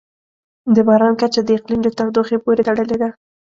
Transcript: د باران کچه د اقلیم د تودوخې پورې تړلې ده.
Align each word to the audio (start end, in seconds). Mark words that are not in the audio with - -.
د 0.75 0.77
باران 0.87 1.13
کچه 1.21 1.41
د 1.43 1.49
اقلیم 1.57 1.79
د 1.83 1.89
تودوخې 1.97 2.37
پورې 2.43 2.61
تړلې 2.67 2.97
ده. 3.01 3.09